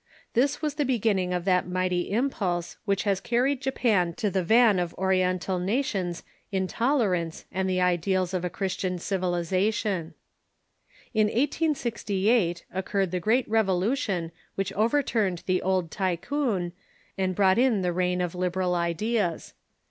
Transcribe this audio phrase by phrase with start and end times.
[0.33, 4.13] This was the beginning of that mighty im MISSIONS 611 pulse which has carried Japan
[4.13, 10.15] to the van of Oriental nations in tolerance and the ideals of a Christian civilization.
[11.13, 16.73] In 1868 occurred the great revolution which overturned the old Tycoon,
[17.15, 19.53] and brought in the reign of liberal ideas.